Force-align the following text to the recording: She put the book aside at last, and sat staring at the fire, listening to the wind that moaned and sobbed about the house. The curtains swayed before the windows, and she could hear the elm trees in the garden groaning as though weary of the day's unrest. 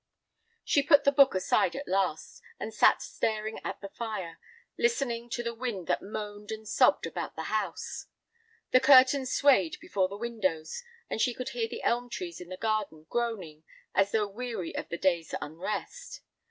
She 0.63 0.81
put 0.81 1.03
the 1.03 1.11
book 1.11 1.35
aside 1.35 1.75
at 1.75 1.87
last, 1.87 2.41
and 2.59 2.73
sat 2.73 3.03
staring 3.03 3.59
at 3.63 3.81
the 3.81 3.89
fire, 3.89 4.39
listening 4.75 5.29
to 5.29 5.43
the 5.43 5.53
wind 5.53 5.85
that 5.85 6.01
moaned 6.01 6.49
and 6.49 6.67
sobbed 6.67 7.05
about 7.05 7.35
the 7.35 7.43
house. 7.53 8.07
The 8.71 8.79
curtains 8.79 9.31
swayed 9.31 9.77
before 9.79 10.07
the 10.09 10.17
windows, 10.17 10.81
and 11.07 11.21
she 11.21 11.35
could 11.35 11.49
hear 11.49 11.67
the 11.67 11.83
elm 11.83 12.09
trees 12.09 12.41
in 12.41 12.49
the 12.49 12.57
garden 12.57 13.05
groaning 13.11 13.63
as 13.93 14.11
though 14.11 14.27
weary 14.27 14.75
of 14.75 14.89
the 14.89 14.97
day's 14.97 15.35
unrest. 15.39 16.21